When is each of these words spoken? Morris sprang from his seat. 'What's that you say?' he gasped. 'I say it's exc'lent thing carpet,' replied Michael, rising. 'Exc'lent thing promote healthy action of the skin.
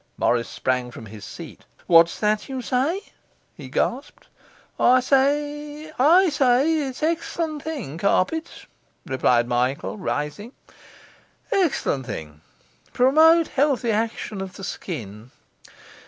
Morris 0.17 0.49
sprang 0.49 0.89
from 0.89 1.05
his 1.05 1.23
seat. 1.23 1.63
'What's 1.85 2.19
that 2.21 2.49
you 2.49 2.63
say?' 2.63 3.03
he 3.55 3.69
gasped. 3.69 4.29
'I 4.79 4.99
say 4.99 5.83
it's 5.83 7.01
exc'lent 7.03 7.61
thing 7.61 7.99
carpet,' 7.99 8.65
replied 9.05 9.47
Michael, 9.47 9.97
rising. 9.99 10.53
'Exc'lent 11.51 12.07
thing 12.07 12.41
promote 12.93 13.49
healthy 13.49 13.91
action 13.91 14.41
of 14.41 14.53
the 14.55 14.63
skin. 14.63 15.29